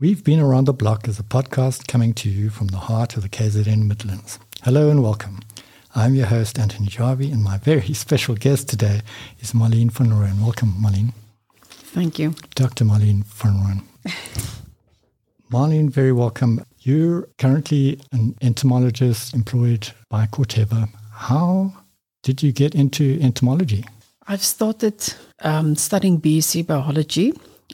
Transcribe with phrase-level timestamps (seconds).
[0.00, 3.22] We've Been Around the Block is a podcast coming to you from the heart of
[3.22, 4.40] the KZN Midlands.
[4.64, 5.38] Hello and welcome.
[5.94, 9.02] I'm your host, Anthony Jarvie, and my very special guest today
[9.38, 10.42] is Marlene van Rooyen.
[10.42, 11.12] Welcome, Marlene.
[11.60, 12.34] Thank you.
[12.56, 12.84] Dr.
[12.84, 13.82] Marlene van Rooyen.
[15.52, 16.64] Marlene, very welcome.
[16.80, 20.88] You're currently an entomologist employed by Corteva.
[21.12, 21.72] How
[22.24, 23.84] did you get into entomology?
[24.26, 27.32] I've started um, studying BSc biology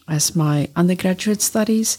[0.08, 1.98] as my undergraduate studies,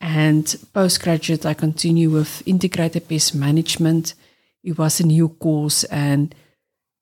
[0.00, 4.14] and postgraduate, I continue with integrated pest management.
[4.62, 6.34] It was a new course, and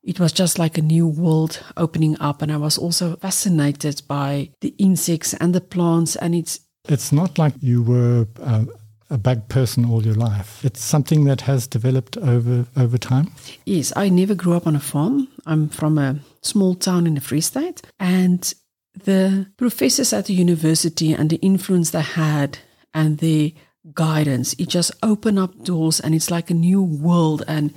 [0.03, 2.43] it was just like a new world opening up.
[2.43, 7.39] And I was also fascinated by the insects and the plants, and it's it's not
[7.39, 8.65] like you were uh,
[9.11, 10.65] a bug person all your life.
[10.65, 13.33] It's something that has developed over over time.
[13.65, 15.29] Yes, I never grew up on a farm.
[15.45, 18.53] I'm from a small town in the Free State, and
[18.95, 22.59] the professors at the university and the influence they had
[22.93, 23.55] and the
[23.95, 27.43] guidance, it just opened up doors, and it's like a new world.
[27.49, 27.75] And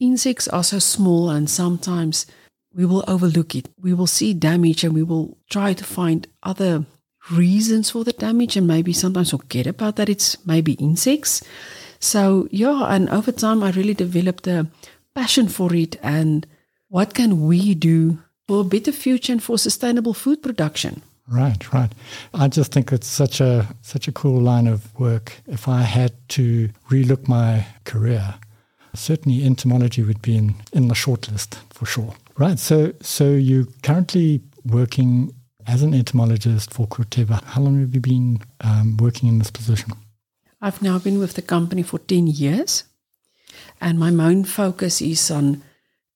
[0.00, 2.26] insects are so small, and sometimes
[2.74, 3.68] we will overlook it.
[3.80, 6.84] We will see damage, and we will try to find other
[7.30, 11.42] reasons for the damage and maybe sometimes forget about that it's maybe insects.
[11.98, 14.68] So, yeah, and over time, I really developed a
[15.14, 16.46] passion for it and
[16.88, 21.02] what can we do for a better future and for sustainable food production.
[21.28, 21.90] Right, right.
[22.32, 25.32] I just think it's such a such a cool line of work.
[25.48, 28.34] If I had to relook my career,
[28.94, 32.14] certainly entomology would be in, in the shortlist for sure.
[32.38, 32.60] Right.
[32.60, 35.32] So so you're currently working
[35.66, 39.92] as an entomologist for Corteva, how long have you been um, working in this position?
[40.60, 42.84] I've now been with the company for 10 years,
[43.80, 45.62] and my main focus is on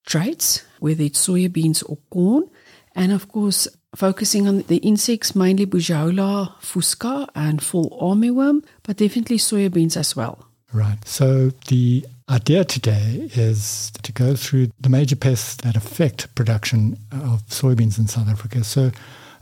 [0.05, 2.49] traits, whether it's soybeans or corn,
[2.95, 9.37] and of course, focusing on the insects, mainly Busseola fusca and fall armyworm, but definitely
[9.37, 10.47] soybeans as well.
[10.73, 11.05] Right.
[11.05, 17.45] So the idea today is to go through the major pests that affect production of
[17.47, 18.63] soybeans in South Africa.
[18.63, 18.91] So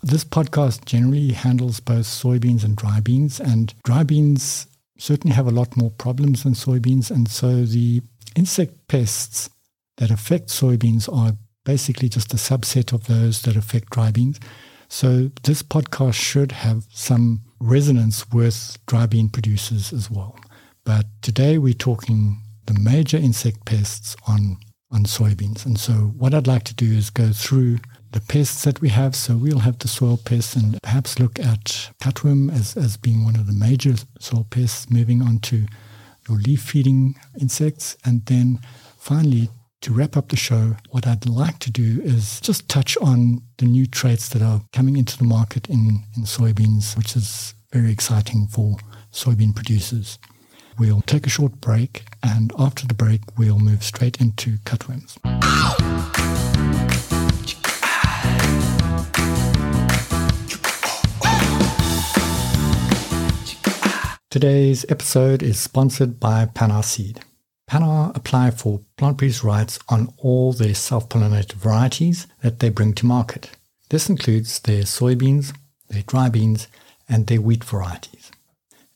[0.02, 4.66] this podcast generally handles both soybeans and dry beans, and dry beans
[4.98, 7.12] certainly have a lot more problems than soybeans.
[7.12, 8.02] And so the
[8.36, 9.50] insect pests
[10.00, 11.34] that affect soybeans are
[11.66, 14.40] basically just a subset of those that affect dry beans.
[14.88, 20.40] So this podcast should have some resonance with dry bean producers as well.
[20.84, 24.58] But today we're talking the major insect pests on,
[24.90, 25.66] on soybeans.
[25.66, 27.80] And so what I'd like to do is go through
[28.14, 29.16] the pests that we have.
[29.16, 33.36] So we'll have the soil pests and perhaps look at cutworm as, as being one
[33.36, 35.68] of the major soil pests, moving on to
[36.28, 37.98] your leaf feeding insects.
[38.06, 38.60] And then
[38.98, 39.50] finally,
[39.82, 43.66] to wrap up the show, what I'd like to do is just touch on the
[43.66, 48.48] new traits that are coming into the market in, in soybeans, which is very exciting
[48.48, 48.78] for
[49.14, 50.20] soybean producers.
[50.78, 55.18] We'll take a short break, and after the break, we'll move straight into cutworms.
[64.30, 66.84] Today's episode is sponsored by Pannar
[67.70, 73.06] Pannar apply for plant breeders' rights on all their self-pollinated varieties that they bring to
[73.06, 73.52] market.
[73.90, 75.56] This includes their soybeans,
[75.88, 76.68] their dry beans,
[77.08, 78.32] and their wheat varieties.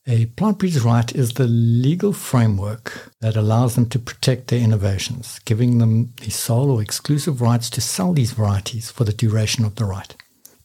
[0.07, 5.39] A plant breeder's right is the legal framework that allows them to protect their innovations,
[5.45, 9.75] giving them the sole or exclusive rights to sell these varieties for the duration of
[9.75, 10.16] the right.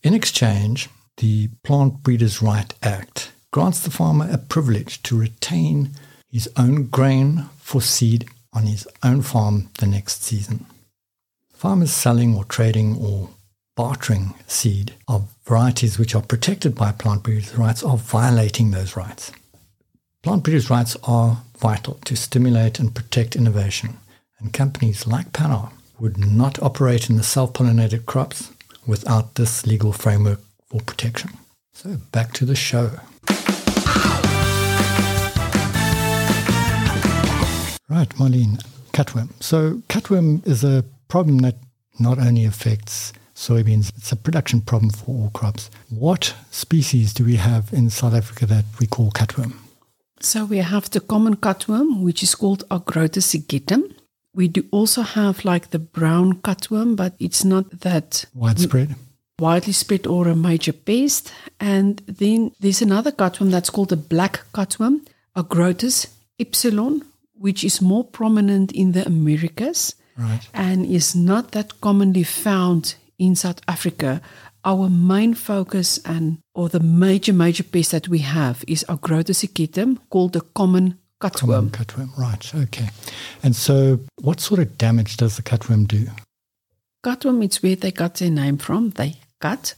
[0.02, 5.90] In exchange, the Plant Breeders' Right Act grants the farmer a privilege to retain
[6.30, 10.66] his own grain for seed on his own farm the next season.
[11.52, 13.30] Farmers selling or trading or
[13.76, 19.32] bartering seed of varieties which are protected by plant breeders' rights are violating those rights.
[20.22, 23.98] Plant breeders' rights are vital to stimulate and protect innovation,
[24.38, 28.50] and companies like Pannar would not operate in the self-pollinated crops
[28.86, 31.30] without this legal framework for protection.
[31.72, 32.90] So back to the show.
[37.88, 38.62] Right, Marlene,
[38.92, 39.30] cutworm.
[39.42, 41.56] So cutworm is a problem that
[41.98, 45.70] not only affects soybeans, it's a production problem for all crops.
[45.88, 49.54] What species do we have in South Africa that we call cutworm?
[50.20, 53.94] So we have the common cutworm, which is called Agrotis segetum.
[54.34, 58.96] We do also have like the brown cutworm, but it's not that widespread.
[59.38, 61.32] Widely spread or a major pest.
[61.60, 65.06] And then there's another cutworm that's called the black cutworm,
[65.36, 66.08] Agrotis
[66.38, 67.02] ipsilon,
[67.38, 70.48] which is more prominent in the Americas right.
[70.52, 74.20] and is not that commonly found in South Africa
[74.64, 79.98] our main focus and or the major major pest that we have is Agrotis segetum,
[80.10, 81.40] called the common cutworm.
[81.40, 82.54] Common cutworm, right?
[82.54, 82.90] Okay.
[83.42, 86.08] And so, what sort of damage does the cutworm do?
[87.04, 88.90] Cutworm, it's where they got their name from.
[88.90, 89.74] They cut,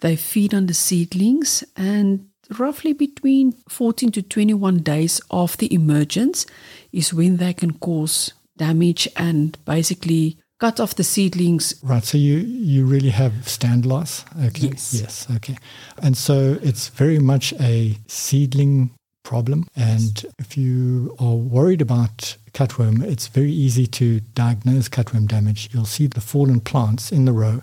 [0.00, 6.46] they feed on the seedlings, and roughly between 14 to 21 days after the emergence
[6.92, 11.74] is when they can cause damage and basically cut off the seedlings.
[11.82, 12.04] Right.
[12.04, 14.24] So you you really have stand loss.
[14.44, 14.68] Okay.
[14.68, 14.94] Yes.
[14.94, 15.26] Yes.
[15.36, 15.56] Okay.
[16.02, 18.90] And so it's very much a seedling
[19.22, 19.66] problem.
[19.76, 25.68] And if you are worried about cutworm, it's very easy to diagnose cutworm damage.
[25.72, 27.62] You'll see the fallen plants in the row.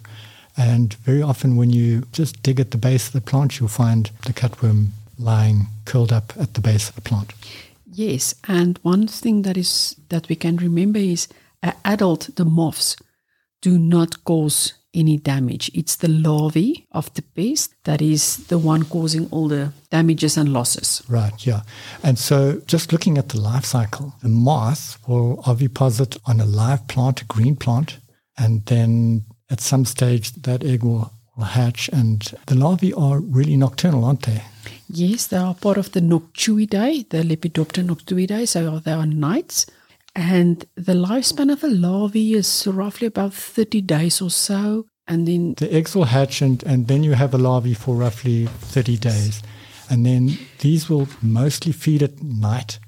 [0.57, 4.09] And very often, when you just dig at the base of the plant, you'll find
[4.25, 4.89] the cutworm
[5.19, 7.33] lying curled up at the base of the plant.
[7.85, 11.27] Yes, and one thing that is that we can remember is
[11.63, 12.95] an adult, the moths,
[13.61, 15.69] do not cause any damage.
[15.73, 20.51] It's the larvae of the pest that is the one causing all the damages and
[20.53, 21.03] losses.
[21.07, 21.61] Right, yeah.
[22.03, 26.87] And so just looking at the life cycle, the moth will oviposit on a live
[26.87, 27.99] plant, a green plant,
[28.37, 31.89] and then at some stage that egg will, will hatch.
[31.93, 34.41] And the larvae are really nocturnal, aren't they?
[34.89, 39.65] Yes, they are part of the Noctuidae, the Lepidoptera noctuidae, so they are nights.
[40.15, 44.87] And the lifespan of a larvae is roughly about 30 days or so.
[45.07, 48.47] And then the eggs will hatch, and, and then you have a larvae for roughly
[48.47, 49.43] 30 days.
[49.89, 52.79] And then these will mostly feed at night.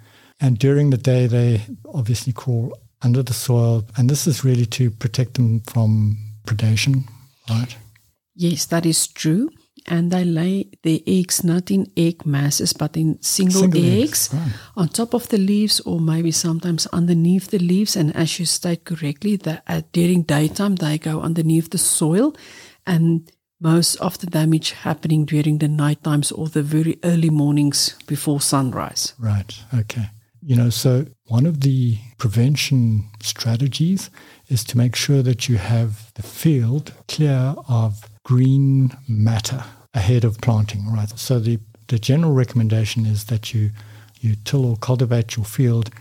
[0.41, 1.61] And during the day, they
[1.93, 3.85] obviously crawl under the soil.
[3.97, 6.17] And this is really to protect them from
[6.49, 7.03] predation,
[7.49, 7.75] right?
[8.35, 9.49] Yes, that is true
[9.87, 14.33] and they lay their eggs not in egg masses but in single, Single eggs, eggs,
[14.33, 14.53] right.
[14.75, 17.95] on top of the leaves or maybe sometimes underneath the leaves.
[17.95, 22.35] And as you state correctly, that at, during daytime they go underneath the soil,
[22.85, 27.95] and most of the damage happening during the night times or the very early mornings
[28.07, 29.13] before sunrise.
[29.19, 29.59] Right.
[29.73, 30.09] Okay.
[30.49, 34.09] You know, so one of the prevention strategies
[34.47, 39.63] is to make sure that you have the field clear of green matter
[39.93, 41.07] ahead of planting, right?
[41.19, 41.59] So the,
[41.89, 43.69] the general recommendation is that you,
[44.21, 45.91] you till or cultivate your field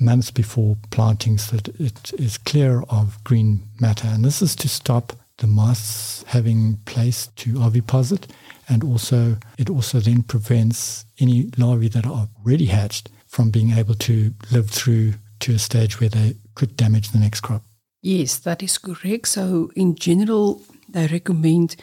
[0.00, 4.08] a month before planting so that it is clear of green matter.
[4.08, 8.24] And this is to stop the moths having place to oviposit
[8.70, 13.94] and also it also then prevents any larvae that are already hatched from being able
[13.94, 17.62] to live through to a stage where they could damage the next crop.
[18.02, 19.28] Yes, that is correct.
[19.28, 21.76] So, in general, they recommend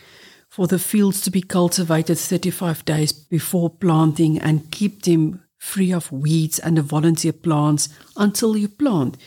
[0.50, 6.12] for the fields to be cultivated 35 days before planting and keep them free of
[6.12, 9.18] weeds and the volunteer plants until you plant.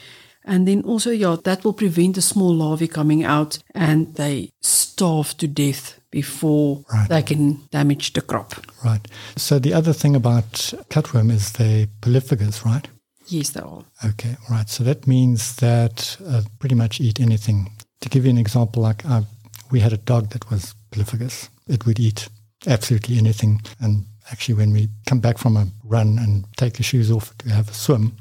[0.44, 5.36] And then also, yeah, that will prevent the small larvae coming out and they starve
[5.38, 7.08] to death before Right.
[7.08, 8.54] they can damage the crop.
[8.84, 9.06] Right.
[9.36, 10.52] So the other thing about
[10.90, 12.88] cutworm is they're polyphagous, right?
[13.26, 13.84] Yes, they are.
[14.04, 14.68] Okay, right.
[14.70, 17.70] So that means that uh, pretty much eat anything.
[18.00, 19.22] To give you an example, like uh,
[19.70, 21.50] we had a dog that was polyphagous.
[21.68, 22.28] It would eat
[22.66, 23.60] absolutely anything.
[23.80, 27.50] And actually, when we come back from a run and take the shoes off to
[27.50, 28.16] have a swim,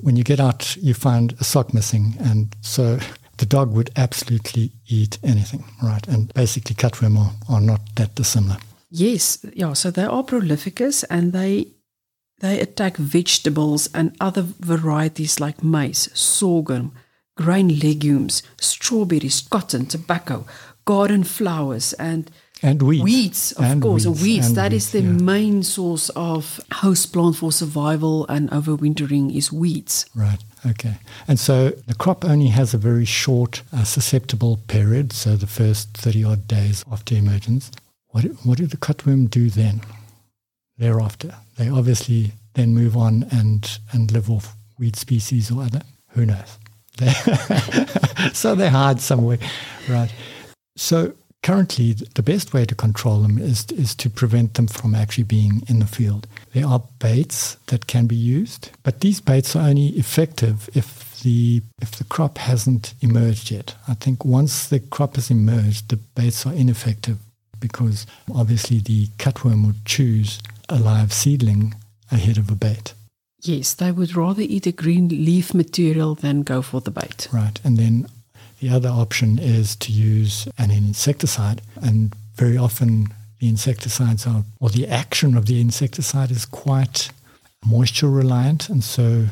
[0.00, 2.14] when you get out, you find a sock missing.
[2.20, 2.98] And so
[3.44, 6.08] the dog would absolutely eat anything, right?
[6.08, 8.56] And basically, cutworm are, are not that dissimilar.
[8.90, 9.74] Yes, yeah.
[9.74, 11.66] So they are prolificous and they
[12.40, 16.92] they attack vegetables and other varieties like maize, sorghum,
[17.36, 20.46] grain legumes, strawberries, cotton, tobacco,
[20.86, 22.30] garden flowers, and
[22.62, 23.02] And weeds.
[23.04, 23.52] weeds.
[23.52, 24.54] Of And course, weeds, weeds.
[24.54, 25.10] That weeds, is the yeah.
[25.10, 30.06] main source of host plant for survival and overwintering is weeds.
[30.14, 30.38] Right.
[30.66, 30.94] Okay.
[31.28, 35.96] And so the crop only has a very short uh, susceptible period, so the first
[35.96, 37.70] 30 odd days after emergence.
[38.08, 39.82] What, what do the cutworm do then
[40.78, 41.34] thereafter?
[41.56, 45.82] They obviously then move on and, and live off weed species or other.
[46.10, 46.58] Who knows?
[48.32, 49.38] So they hide somewhere.
[49.88, 50.12] Right.
[50.76, 55.24] So currently, the best way to control them is, is to prevent them from actually
[55.24, 56.26] being in the field.
[56.52, 61.62] There are baits that can be used, but these baits are only effective if the
[61.80, 63.74] if the crop hasn't emerged yet.
[63.86, 67.18] I think once the crop has emerged, the baits are ineffective
[67.60, 71.74] because obviously the cutworm would choose a live seedling
[72.10, 72.94] ahead of a bait.
[73.40, 77.28] Yes, they would rather eat a green leaf material than go for the bait.
[77.30, 77.60] Right.
[77.62, 78.06] And then
[78.60, 81.62] the other option is to use an insecticide.
[81.82, 83.08] And very often
[83.40, 87.10] the insecticides are, or the action of the insecticide is quite
[87.66, 88.68] moisture reliant.
[88.68, 89.26] And so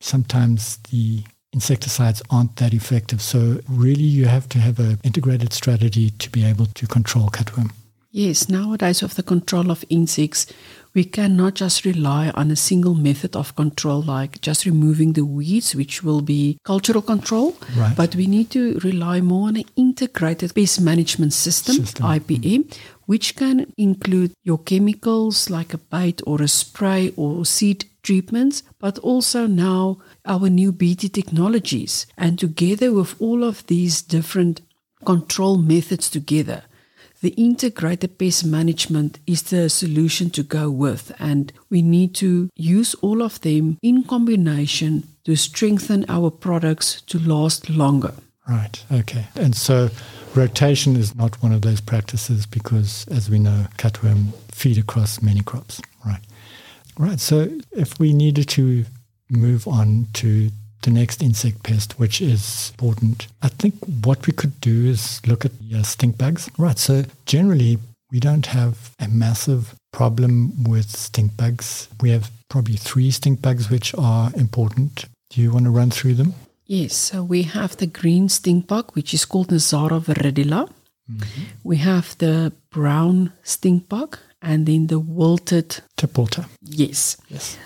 [0.00, 3.22] sometimes the insecticides aren't that effective.
[3.22, 7.72] So really you have to have an integrated strategy to be able to control cutworm.
[8.10, 10.46] Yes, nowadays with the control of insects,
[10.94, 15.74] we cannot just rely on a single method of control, like just removing the weeds,
[15.74, 17.54] which will be cultural control.
[17.76, 17.94] Right.
[17.94, 22.06] But we need to rely more on an integrated pest management system, System.
[22.06, 22.78] IPM, mm-hmm.
[23.06, 28.98] which can include your chemicals like a bait or a spray or seed treatments, but
[29.00, 32.06] also now our new BT technologies.
[32.16, 34.62] And together with all of these different
[35.04, 36.62] control methods together,
[37.20, 42.94] the integrated pest management is the solution to go with, and we need to use
[42.96, 48.14] all of them in combination to strengthen our products to last longer.
[48.48, 48.82] Right.
[48.90, 49.26] Okay.
[49.34, 49.90] And so
[50.34, 55.42] rotation is not one of those practices because, as we know, cutworm feed across many
[55.42, 55.82] crops.
[56.06, 56.22] Right.
[56.98, 57.20] Right.
[57.20, 58.84] So if we needed to
[59.30, 60.50] move on to
[60.82, 63.26] the next insect pest, which is important.
[63.42, 66.48] I think what we could do is look at uh, stink bugs.
[66.58, 66.78] Right.
[66.78, 67.78] So generally,
[68.10, 71.88] we don't have a massive problem with stink bugs.
[72.00, 75.06] We have probably three stink bugs which are important.
[75.30, 76.34] Do you want to run through them?
[76.66, 80.68] Yes, so we have the green stink bug, which is called Nezara viridula.
[81.64, 85.80] We have the brown stink bug, and then the wilted.
[85.96, 86.44] Tip wilter.
[86.60, 87.56] Yes, Yes.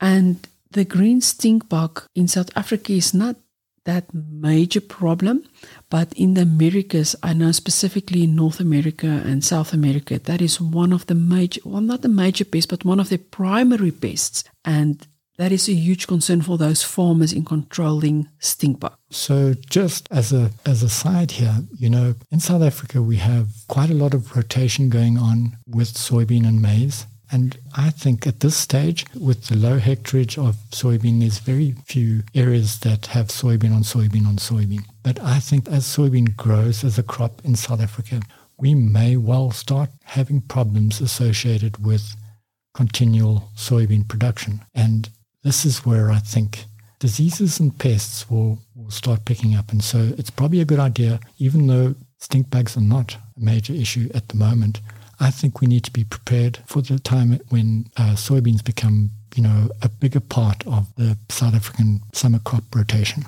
[0.00, 0.36] and
[0.70, 3.36] the green stink bug in South Africa is not
[3.84, 5.42] that major problem,
[5.88, 10.60] but in the Americas, I know specifically in North America and South America, that is
[10.60, 14.44] one of the major, well, not the major pests, but one of the primary pests,
[14.62, 15.06] and
[15.38, 18.94] that is a huge concern for those farmers in controlling stink bug.
[19.10, 23.48] So just as a as a side here, you know, in South Africa we have
[23.68, 27.06] quite a lot of rotation going on with soybean and maize.
[27.30, 32.22] And I think at this stage, with the low hectarage of soybean, there's very few
[32.34, 34.84] areas that have soybean on soybean on soybean.
[35.02, 38.22] But I think as soybean grows as a crop in South Africa,
[38.58, 42.16] we may well start having problems associated with
[42.74, 44.60] continual soybean production.
[44.74, 45.10] And
[45.42, 46.64] this is where I think
[46.98, 49.70] diseases and pests will, will start picking up.
[49.70, 53.72] And so it's probably a good idea, even though stink bugs are not a major
[53.72, 54.80] issue at the moment,
[55.20, 59.42] I think we need to be prepared for the time when uh, soybeans become, you
[59.42, 63.24] know, a bigger part of the South African summer crop rotation.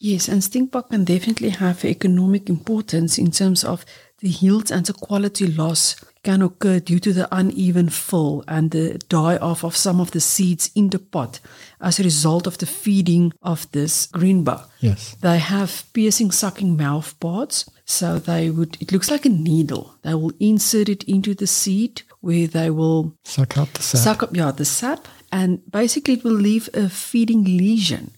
[0.00, 3.84] Yes, and stink bug can definitely have economic importance in terms of
[4.20, 5.96] the yields and the quality loss
[6.28, 10.20] can occur due to the uneven fill and the die off of some of the
[10.20, 11.40] seeds in the pot
[11.80, 14.60] as a result of the feeding of this green bug.
[14.80, 15.16] Yes.
[15.22, 19.94] They have piercing sucking mouth parts, so they would it looks like a needle.
[20.02, 24.00] They will insert it into the seed where they will Suck out the sap.
[24.00, 28.10] suck up yeah, the sap and basically it will leave a feeding lesion.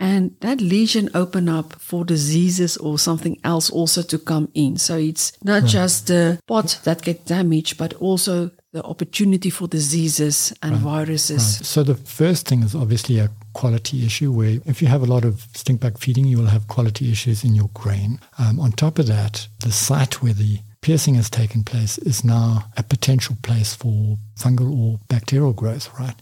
[0.00, 4.76] And that lesion open up for diseases or something else also to come in.
[4.76, 10.52] So it's not just the pot that get damaged, but also the opportunity for diseases
[10.62, 11.58] and viruses.
[11.58, 11.66] Right.
[11.66, 15.24] So the first thing is obviously a quality issue where if you have a lot
[15.24, 18.20] of stink bug feeding, you will have quality issues in your grain.
[18.38, 22.64] Um, on top of that, the site where the piercing has taken place is now
[22.76, 26.14] a potential place for fungal or bacterial growth, right?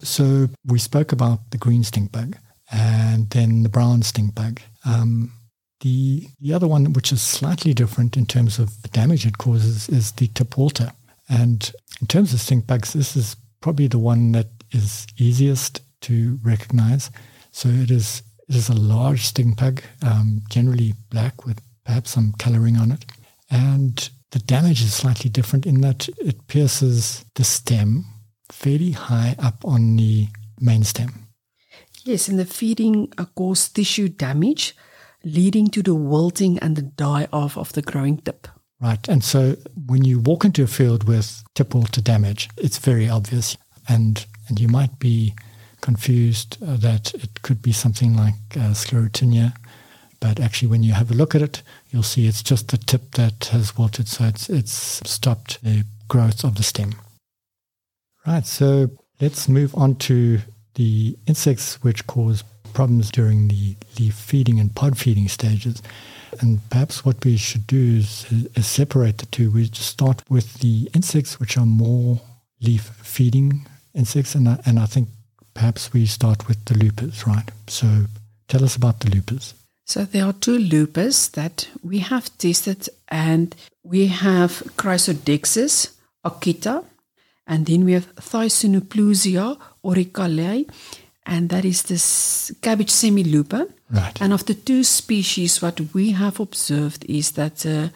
[0.00, 2.36] So we spoke about the green stink bug
[2.70, 4.60] and then the brown stink bug.
[4.84, 5.32] Um,
[5.80, 9.88] the, the other one, which is slightly different in terms of the damage it causes,
[9.88, 10.92] is the tip wilter.
[11.28, 16.38] And in terms of stink bugs, this is probably the one that is easiest to
[16.42, 17.10] recognize.
[17.52, 22.32] So it is it is a large stink bug, um, generally black with perhaps some
[22.38, 23.04] coloring on it.
[23.48, 28.06] And the damage is slightly different in that it pierces the stem
[28.50, 30.28] fairly high up on the
[30.60, 31.28] main stem.
[32.04, 34.76] Yes, and the feeding uh, cause tissue damage,
[35.24, 38.48] leading to the wilting and the die off of the growing tip.
[38.80, 39.06] Right.
[39.08, 43.56] And so when you walk into a field with tip wilter damage, it's very obvious.
[43.88, 45.34] And, and you might be
[45.82, 49.54] confused uh, that it could be something like uh, sclerotinia.
[50.18, 53.12] But actually, when you have a look at it, you'll see it's just the tip
[53.12, 54.08] that has wilted.
[54.08, 56.94] So it's, it's stopped the growth of the stem.
[58.26, 58.46] Right.
[58.46, 58.90] So
[59.20, 60.40] let's move on to
[60.74, 65.82] the insects which cause problems during the leaf feeding and pod feeding stages.
[66.40, 69.50] And perhaps what we should do is, is separate the two.
[69.50, 72.20] We just start with the insects which are more
[72.60, 75.08] leaf feeding insects, and I, and I think
[75.54, 77.50] perhaps we start with the loopers, right?
[77.66, 78.04] So
[78.48, 79.54] tell us about the loopers.
[79.86, 86.84] So there are two loopers that we have tested, and we have Chrysodeixis acuta,
[87.46, 90.68] and then we have Thysanoplusia orichalcea,
[91.26, 93.66] and that is this cabbage semi-looper.
[93.90, 94.20] Right.
[94.20, 97.88] And of the two species, what we have observed is that uh,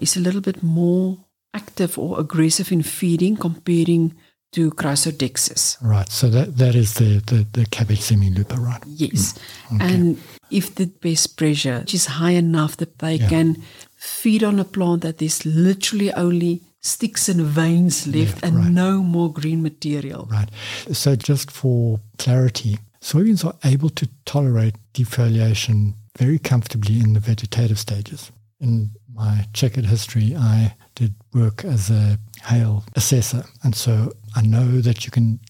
[0.00, 1.18] is a little bit more
[1.54, 4.14] active or aggressive in feeding comparing
[4.52, 5.78] to Chrysodeixis.
[5.80, 6.10] Right.
[6.10, 8.82] So that that is the the, the cabbage semi-looper, right?
[8.86, 9.34] Yes.
[9.80, 10.18] And
[10.50, 13.62] if the best pressure is high enough that they can
[13.96, 18.70] feed on a plant that is literally only sticks and veins left and right.
[18.70, 20.28] no more green material.
[20.30, 20.50] Right.
[20.92, 27.78] So just for clarity, soybeans are able to tolerate defoliation very comfortably in the vegetative
[27.78, 28.30] stages.
[28.60, 34.80] In my checkered history, I did work as a hail assessor, and so I know
[34.80, 35.40] that you can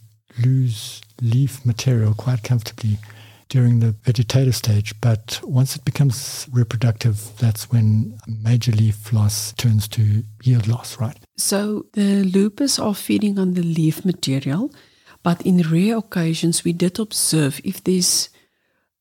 [0.42, 2.98] lose leaf material quite comfortably
[3.52, 9.86] during the vegetative stage, but once it becomes reproductive, that's when major leaf loss turns
[9.88, 11.18] to yield loss, right?
[11.36, 14.70] So the loopers are feeding on the leaf material,
[15.22, 18.30] but in rare occasions we did observe if there's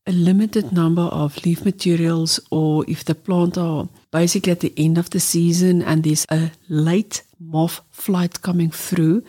[0.05, 4.97] a limited number of leaf materials or if the plant are basically at the end
[4.97, 9.23] of the season and there's a late moth flight coming through,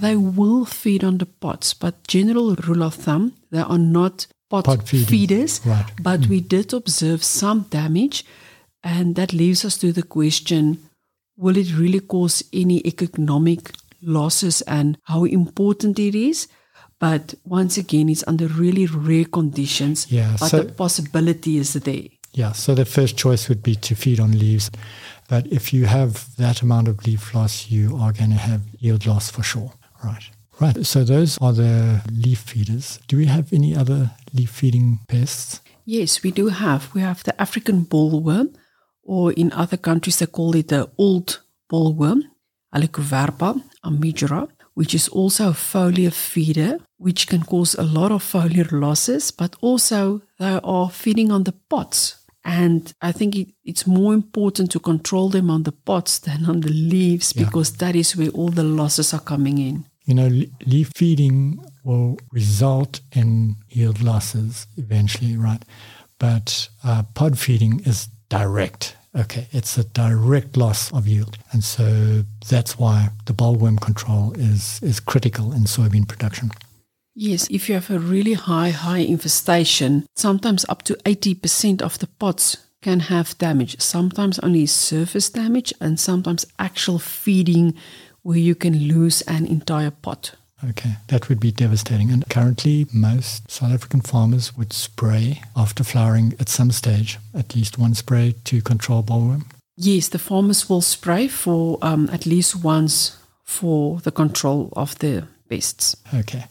[0.00, 1.74] they will feed on the pots.
[1.74, 5.06] But general rule of thumb, they are not pot, feeding.
[5.06, 5.60] feeders.
[5.64, 5.86] Right.
[6.02, 6.48] But we mm.
[6.48, 8.24] did observe some damage,
[8.82, 10.78] and that leaves us to the question
[11.36, 16.48] will it really cause any economic losses and how important it is?
[16.98, 20.12] But once again, it's under really rare conditions.
[20.12, 22.08] Yeah, but so- the possibility is there.
[22.32, 24.70] Yeah, so the first choice would be to feed on leaves.
[25.28, 29.04] But if you have that amount of leaf loss, you are going to have yield
[29.04, 29.72] loss for sure.
[30.04, 30.30] Right.
[30.60, 30.84] Right.
[30.86, 33.00] So those are the leaf feeders.
[33.08, 35.60] Do we have any other leaf feeding pests?
[35.86, 36.94] Yes, we do have.
[36.94, 38.54] We have the African bollworm,
[39.02, 41.40] or in other countries they call it the old
[41.72, 42.22] bollworm,
[42.74, 48.70] Helicoverpa armigera, which is also a foliar feeder, which can cause a lot of foliar
[48.70, 52.16] losses, but also they are feeding on the pots.
[52.44, 56.60] And I think it, it's more important to control them on the pots than on
[56.60, 57.44] the leaves Yeah.
[57.44, 59.84] because that is where all the losses are coming in.
[60.10, 65.64] You know, leaf feeding will result in yield losses eventually, right?
[66.18, 68.96] But uh, pod feeding is direct.
[69.16, 74.80] Okay, it's a direct loss of yield, and so that's why the bollworm control is
[74.82, 76.50] is critical in soybean production.
[77.14, 82.08] Yes, if you have a really high, high infestation, sometimes up to 80% of the
[82.08, 83.80] pots can have damage.
[83.80, 87.74] Sometimes only surface damage, and sometimes actual feeding
[88.22, 90.32] where you can lose an entire pot.
[90.68, 92.10] Okay, that would be devastating.
[92.10, 97.78] And currently, most South African farmers would spray after flowering at some stage, at least
[97.78, 99.46] one spray to control bollworm.
[99.76, 105.26] Yes, the farmers will spray for um, at least once for the control of the
[105.48, 105.96] pests.
[106.14, 106.44] Okay.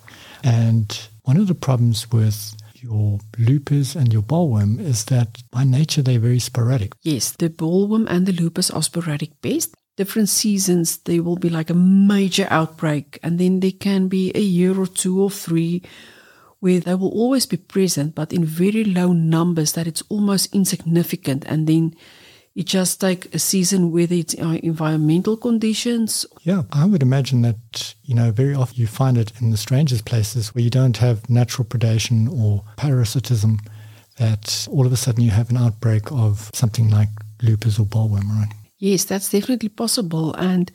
[0.43, 6.01] And one of the problems with your loopers and your bollworm is that by nature
[6.01, 6.93] they're very sporadic.
[7.03, 9.75] Yes, the bollworm and the loopers are sporadic pests.
[9.99, 14.39] Different seasons, there will be like a major outbreak, and then there can be a
[14.39, 15.81] year or two or three
[16.61, 21.43] where they will always be present, but in very low numbers that it's almost insignificant.
[21.47, 21.93] And then
[22.55, 26.25] it just take a season, whether it's uh, environmental conditions.
[26.43, 30.05] Yeah, I would imagine that, you know, very often you find it in the strangest
[30.05, 33.59] places where you don't have natural predation or parasitism,
[34.17, 37.09] that all of a sudden you have an outbreak of something like
[37.41, 38.53] loopers or bollworm, right?
[38.79, 40.33] Yes, that's definitely possible.
[40.35, 40.71] And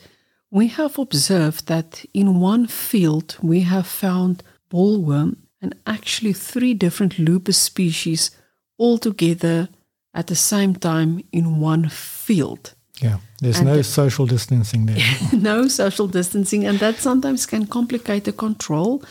[0.51, 7.19] we have observed that in one field we have found bollworm and actually three different
[7.19, 8.31] loopers species
[8.79, 9.69] all together
[10.13, 12.75] at the same time in one field.
[13.03, 14.99] Yeah, there's And no the- social distancing there.
[15.33, 19.03] no social distancing, and that sometimes can complicate the control.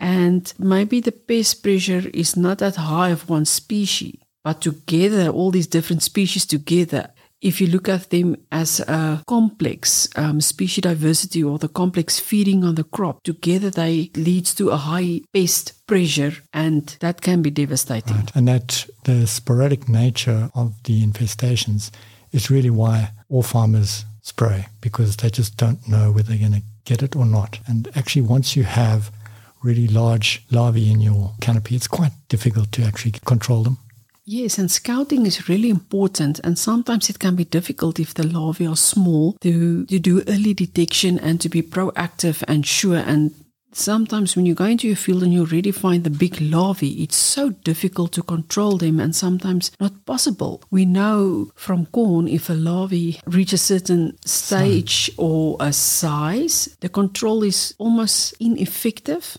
[0.00, 5.50] And maybe the pest pressure is not that high of one species, but together, all
[5.50, 11.42] these different species together, if you look at them as a complex um, species diversity
[11.42, 16.32] or the complex feeding on the crop, together they leads to a high pest pressure,
[16.52, 18.16] and that can be devastating.
[18.16, 18.36] Right.
[18.36, 21.90] And that the sporadic nature of the infestations
[22.32, 26.62] is really why all farmers spray because they just don't know whether they're going to
[26.84, 27.60] get it or not.
[27.66, 29.10] And actually, once you have
[29.62, 33.78] really large larvae in your canopy, it's quite difficult to actually control them.
[34.30, 38.66] Yes, and scouting is really important, and sometimes it can be difficult if the larvae
[38.66, 42.98] are small to, to do early detection and to be proactive and sure.
[42.98, 43.32] And
[43.72, 47.16] sometimes when you go into your field and you already find the big larvae, it's
[47.16, 50.62] so difficult to control them and sometimes not possible.
[50.70, 56.90] We know from corn if a larvae reach a certain stage or a size, the
[56.90, 59.38] control is almost ineffective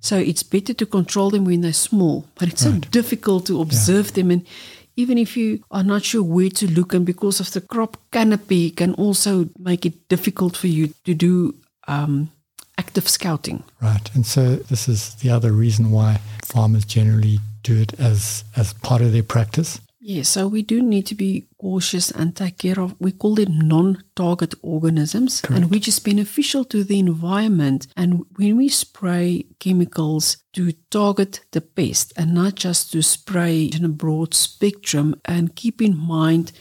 [0.00, 4.12] So it's better to control them when they're small, but it's so difficult to observe
[4.12, 4.30] them.
[4.30, 4.46] And
[4.94, 8.70] even if you are not sure where to look, and because of the crop canopy,
[8.70, 11.54] can also make it difficult for you to do
[11.88, 12.30] um,
[12.78, 13.64] active scouting.
[13.82, 14.14] Right.
[14.14, 19.02] And so this is the other reason why farmers generally do it as, as part
[19.02, 19.80] of their practice.
[20.08, 23.58] Yes, so we do need to be cautious and take care of, we call them
[23.66, 27.88] non target organisms, and which is beneficial to the environment.
[27.96, 33.84] And when we spray chemicals to target the pest and not just to spray in
[33.84, 36.52] a broad spectrum, and keep in mind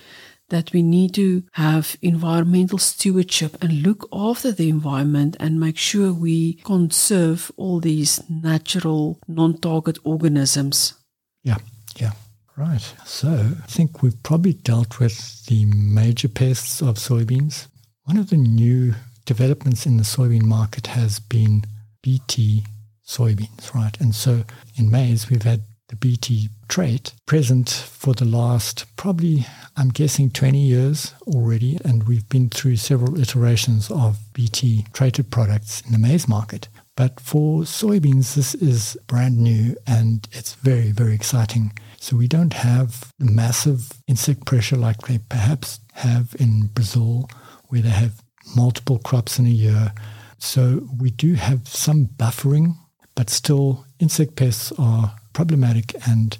[0.50, 6.12] that we need to have environmental stewardship and look after the environment and make sure
[6.12, 10.96] we conserve all these natural non target organisms.
[11.44, 11.58] Yeah.
[11.96, 12.14] Yeah.
[12.58, 12.94] Right.
[13.06, 13.30] So
[13.62, 17.68] I think we've probably dealt with the major pests of soybeans.
[18.06, 21.66] One of the new developments in the soybean market has been
[22.02, 22.64] BT
[23.06, 24.00] soybeans, right?
[24.00, 24.44] And so
[24.78, 30.58] in maize, we've had the BT trait present for the last probably, I'm guessing, 20
[30.58, 31.78] years already.
[31.84, 36.70] And we've been through several iterations of BT traded products in the maize market.
[36.96, 41.74] But for soybeans, this is brand new and it's very, very exciting.
[42.06, 47.28] So we don't have the massive insect pressure like they perhaps have in Brazil,
[47.70, 48.22] where they have
[48.56, 49.92] multiple crops in a year.
[50.38, 52.76] So we do have some buffering,
[53.16, 56.38] but still insect pests are problematic and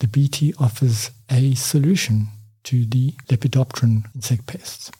[0.00, 2.26] the BT offers a solution
[2.64, 4.90] to the Lepidopteran insect pests.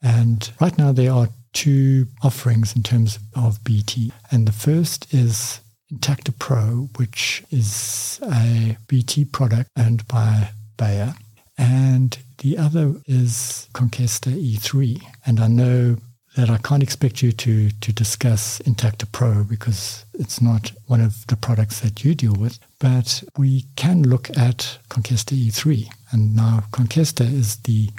[0.00, 4.12] And right now there are two offerings in terms of BT.
[4.30, 5.58] And the first is
[5.94, 11.14] Intacta Pro, which is a BT product owned by Bayer.
[11.56, 15.00] And the other is Conkesta E3.
[15.26, 15.96] And I know
[16.36, 21.24] that I can't expect you to, to discuss Intacta Pro because it's not one of
[21.28, 25.86] the products that you deal with, but we can look at Conkesta E3.
[26.10, 27.90] And now Conkesta is the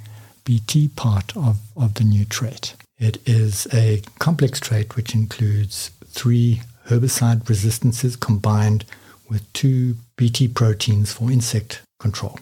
[0.43, 2.75] BT part of, of the new trait.
[2.99, 8.85] It is a complex trait which includes three herbicide resistances combined
[9.29, 12.39] with two BT proteins for insect control.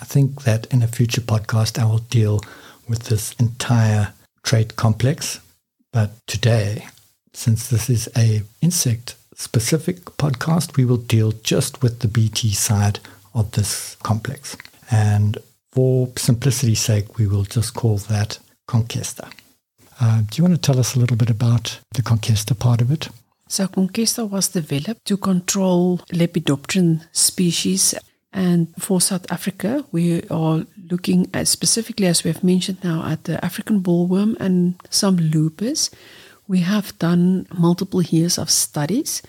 [0.00, 2.40] I think that in a future podcast I will deal
[2.88, 5.40] with this entire trait complex,
[5.92, 6.86] but today,
[7.32, 13.00] since this is a insect specific podcast, we will deal just with the BT side
[13.34, 14.56] of this complex.
[14.90, 15.38] And
[15.72, 19.30] for simplicity's sake, we will just call that Conkesta.
[20.00, 22.90] Uh, do you want to tell us a little bit about the Conkesta part of
[22.90, 23.08] it?
[23.48, 27.94] So Conkesta was developed to control Lepidopteran species.
[28.32, 33.24] And for South Africa, we are looking at specifically, as we have mentioned now, at
[33.24, 35.90] the African bollworm and some loopers.
[36.48, 39.22] We have done multiple years of studies.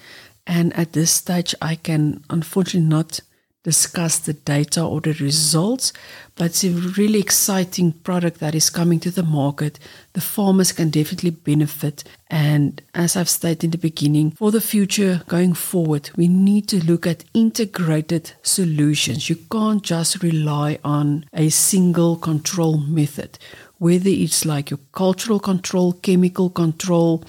[0.46, 3.20] And at this stage, I can unfortunately not
[3.68, 5.92] discuss the data or the results,
[6.38, 9.78] but it's a really exciting product that is coming to the market.
[10.14, 12.06] The farmers can definitely benefit.
[12.30, 16.86] And as I've stated in the beginning, for the future going forward, we need to
[16.86, 19.30] look at integrated solutions.
[19.30, 23.38] You can't just rely on a single control method,
[23.80, 27.22] whether it's like your cultural control, chemical control,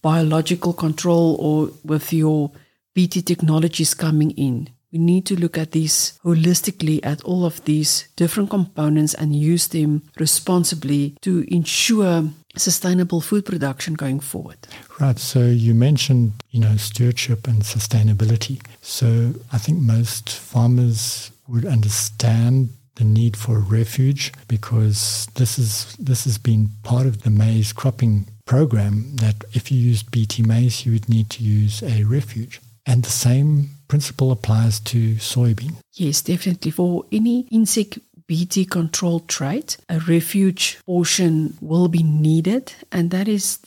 [0.00, 2.50] biological control, or with your
[2.94, 4.70] BT technologies coming in.
[4.92, 9.68] We need to look at these holistically at all of these different components and use
[9.68, 14.58] them responsibly to ensure sustainable food production going forward.
[15.00, 15.18] Right.
[15.18, 18.60] So you mentioned, you know, stewardship and sustainability.
[18.82, 26.24] So I think most farmers would understand the need for refuge because this is this
[26.24, 30.92] has been part of the maize cropping program that if you used BT maize you
[30.92, 32.60] would need to use a refuge.
[32.84, 35.74] And the same principle applies to soybean.
[35.92, 36.70] Yes, definitely.
[36.70, 43.58] For any insect BT control trait, a refuge portion will be needed, and that is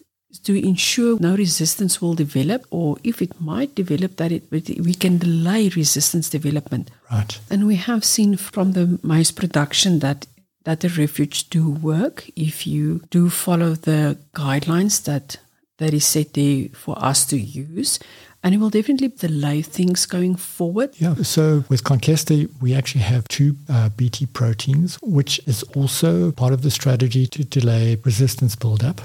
[0.43, 4.43] to ensure no resistance will develop, or if it might develop, that it
[4.89, 6.89] we can delay resistance development.
[7.11, 7.39] Right.
[7.51, 10.25] And we have seen from the maize production that
[10.63, 15.37] that the refuge do work if you do follow the guidelines that
[15.77, 17.99] that is set there for us to use.
[18.43, 20.91] And it will definitely delay things going forward.
[20.97, 21.15] Yeah.
[21.15, 26.61] So with Conkesta, we actually have two uh, BT proteins, which is also part of
[26.61, 29.01] the strategy to delay resistance buildup.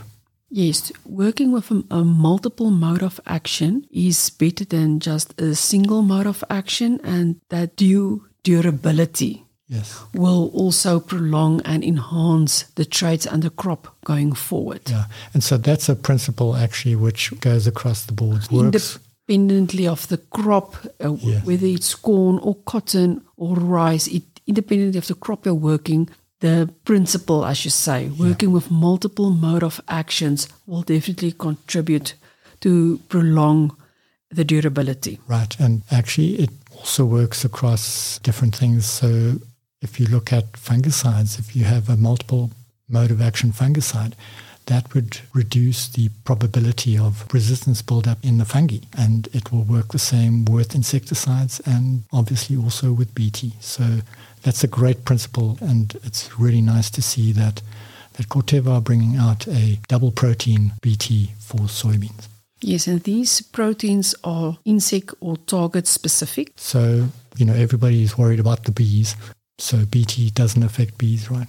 [0.50, 6.02] Yes, working with a, a, multiple mode of action is better than just a single
[6.02, 9.98] mode of action, and that due durability yes.
[10.12, 14.82] will also prolong and enhance the traits and the crop going forward.
[14.90, 18.50] Yeah, and so that's a principle actually which goes across the board.
[18.50, 18.98] Works
[19.30, 21.44] independently of the crop, uh, Yes.
[21.44, 26.08] whether it's corn or cotton or rice, it, independently of the crop you're working,
[26.40, 32.14] the principle, as you say, working with multiple mode of actions will definitely contribute
[32.60, 33.76] to prolong
[34.30, 35.18] the durability.
[35.28, 35.54] Right.
[35.60, 38.86] And actually, it also works across different things.
[38.86, 39.38] So
[39.80, 42.50] if you look at fungicides, if you have a multiple
[42.88, 44.12] mode of action fungicide,
[44.66, 48.78] that would reduce the probability of resistance buildup in the fungi.
[48.96, 53.54] And it will work the same with insecticides and obviously also with BT.
[53.60, 54.00] So
[54.42, 55.58] that's a great principle.
[55.60, 57.62] And it's really nice to see that,
[58.14, 62.28] that Corteva are bringing out a double protein BT for soybeans.
[62.62, 66.52] Yes, and these proteins are insect or target specific.
[66.56, 69.16] So, you know, everybody is worried about the bees.
[69.60, 71.48] So BT doesn't affect bees, right?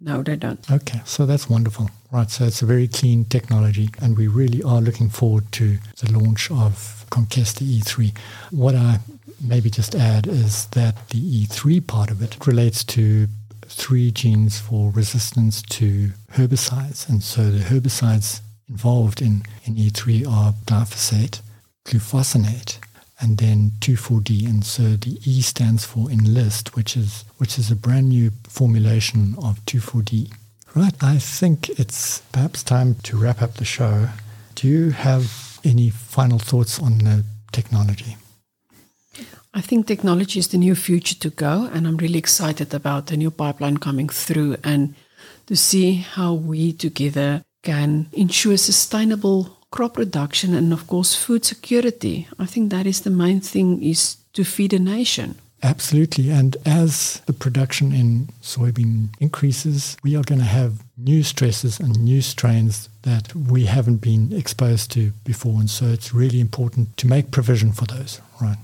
[0.00, 0.70] No, they don't.
[0.70, 1.90] Okay, so that's wonderful.
[2.10, 6.12] Right, so it's a very clean technology, and we really are looking forward to the
[6.18, 8.16] launch of Conkesta E3.
[8.50, 8.98] What I
[9.40, 13.28] maybe just add is that the E3 part of it relates to
[13.66, 17.08] three genes for resistance to herbicides.
[17.08, 21.40] And so the herbicides involved in, in E3 are glyphosate,
[21.84, 22.78] glufosinate,
[23.20, 24.46] and then 2,4-D.
[24.46, 29.34] And so the E stands for enlist, which is which is a brand new formulation
[29.42, 30.30] of 2,4-D.
[30.74, 34.08] Right, I think it's perhaps time to wrap up the show.
[34.56, 38.16] Do you have any final thoughts on the technology?
[39.56, 43.16] I think technology is the new future to go, and I'm really excited about the
[43.16, 44.96] new pipeline coming through and
[45.46, 52.28] to see how we together can ensure sustainable crop production and, of course, food security.
[52.38, 55.34] I think that is the main thing: is to feed a nation.
[55.62, 56.30] Absolutely.
[56.30, 61.98] And as the production in soybean increases, we are going to have new stresses and
[61.98, 65.58] new strains that we haven't been exposed to before.
[65.60, 68.20] And so it's really important to make provision for those.
[68.42, 68.58] Right.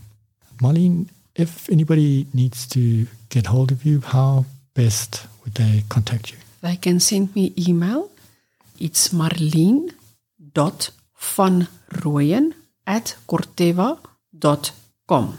[0.62, 4.44] Marlene, if anybody needs to get hold of you, how
[4.74, 6.38] best would they contact you?
[6.60, 8.10] They can send me email.
[8.78, 9.10] It's
[11.20, 12.54] marlene.vanrooyen
[12.86, 15.38] at corteva.com.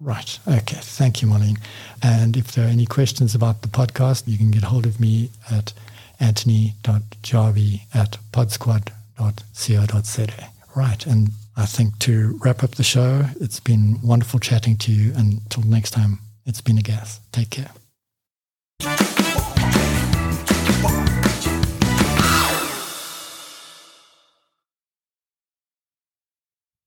[0.00, 0.40] Right.
[0.46, 0.78] Okay.
[0.80, 1.58] Thank you, Marlene.
[2.02, 5.30] And if there are any questions about the podcast, you can get hold of me
[5.50, 5.72] at
[6.20, 10.50] anthony.jarvie at podsquad.co.za.
[10.76, 11.06] Right.
[11.06, 15.12] And I think to wrap up the show, it's been wonderful chatting to you.
[15.14, 17.20] Until next time, it's been a gas.
[17.32, 17.70] Take care.